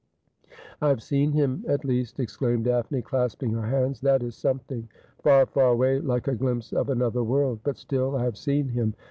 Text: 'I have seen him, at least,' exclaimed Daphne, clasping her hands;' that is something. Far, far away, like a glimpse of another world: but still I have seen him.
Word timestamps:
'I 0.81 0.87
have 0.89 1.03
seen 1.03 1.31
him, 1.33 1.63
at 1.67 1.85
least,' 1.85 2.19
exclaimed 2.19 2.65
Daphne, 2.65 3.03
clasping 3.03 3.51
her 3.51 3.67
hands;' 3.67 4.01
that 4.01 4.23
is 4.23 4.33
something. 4.33 4.89
Far, 5.21 5.45
far 5.45 5.67
away, 5.73 5.99
like 5.99 6.27
a 6.27 6.33
glimpse 6.33 6.73
of 6.73 6.89
another 6.89 7.23
world: 7.23 7.59
but 7.63 7.77
still 7.77 8.15
I 8.15 8.23
have 8.23 8.35
seen 8.35 8.69
him. 8.69 8.95